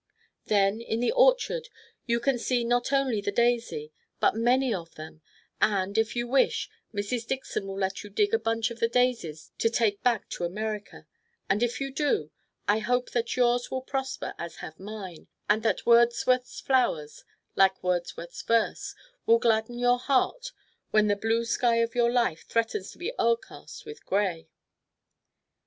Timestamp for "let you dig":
7.77-8.33